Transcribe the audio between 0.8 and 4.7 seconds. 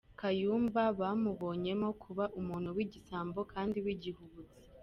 bamubonyemo kuba umuntu w’igisambo kandi w’igihubutsi.